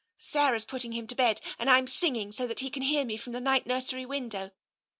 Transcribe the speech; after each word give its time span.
Sarah 0.17 0.57
is 0.57 0.65
putting 0.65 0.93
him 0.93 1.05
to 1.05 1.13
bed 1.15 1.41
and 1.59 1.69
I'm 1.69 1.85
singing 1.85 2.31
so 2.31 2.47
that 2.47 2.61
he 2.61 2.71
can 2.71 2.81
hear 2.81 3.05
me 3.05 3.17
from 3.17 3.33
the 3.33 3.39
night 3.39 3.67
nursery 3.67 4.03
window. 4.03 4.49